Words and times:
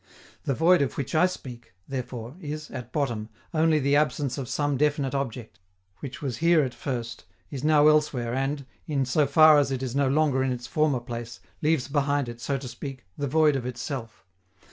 The 0.45 0.55
void 0.55 0.81
of 0.81 0.97
which 0.97 1.13
I 1.13 1.27
speak, 1.27 1.75
therefore, 1.87 2.35
is, 2.39 2.71
at 2.71 2.91
bottom, 2.91 3.29
only 3.53 3.77
the 3.77 3.95
absence 3.95 4.39
of 4.39 4.49
some 4.49 4.75
definite 4.75 5.13
object, 5.13 5.59
which 5.99 6.23
was 6.23 6.37
here 6.37 6.63
at 6.63 6.73
first, 6.73 7.25
is 7.51 7.63
now 7.63 7.87
elsewhere 7.87 8.33
and, 8.33 8.65
in 8.87 9.05
so 9.05 9.27
far 9.27 9.59
as 9.59 9.69
it 9.71 9.83
is 9.83 9.95
no 9.95 10.07
longer 10.07 10.41
in 10.43 10.51
its 10.51 10.65
former 10.65 11.01
place, 11.01 11.39
leaves 11.61 11.87
behind 11.87 12.27
it, 12.29 12.41
so 12.41 12.57
to 12.57 12.67
speak, 12.67 13.05
the 13.15 13.27
void 13.27 13.55
of 13.55 13.63
itself. 13.67 14.25